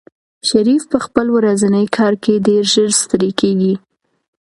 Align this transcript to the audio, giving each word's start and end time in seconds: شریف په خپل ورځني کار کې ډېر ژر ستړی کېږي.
شریف 0.49 0.83
په 0.91 0.97
خپل 1.05 1.25
ورځني 1.37 1.85
کار 1.97 2.13
کې 2.23 2.43
ډېر 2.47 2.63
ژر 2.73 2.89
ستړی 3.01 3.31
کېږي. 3.39 3.73